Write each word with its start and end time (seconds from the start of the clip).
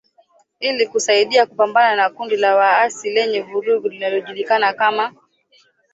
ili 0.59 0.87
kusaidia 0.87 1.45
kupambana 1.45 1.95
na 1.95 2.09
kundi 2.09 2.37
la 2.37 2.55
waasi 2.55 3.09
lenye 3.09 3.41
vurugu 3.41 3.87
linalojulikana 3.89 4.73
kama 4.73 5.13